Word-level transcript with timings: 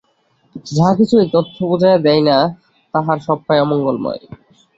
যাহা 0.67 0.93
কিছু 0.99 1.15
এই 1.19 1.27
তত্ত্ব 1.33 1.59
বুঝাইয়া 1.69 1.99
দেয় 2.05 2.23
না, 2.29 2.37
তাহার 2.93 3.17
সবটাই 3.27 3.59
অমঙ্গলময়। 3.59 4.21